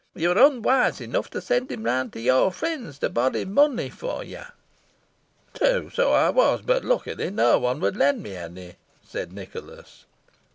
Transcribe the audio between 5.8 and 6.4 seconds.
so I